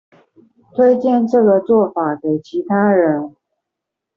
[0.73, 3.35] 推薦這個做法給其他人